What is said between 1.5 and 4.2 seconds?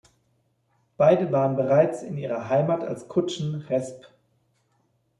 bereits in ihrer Heimat als Kutschen- resp.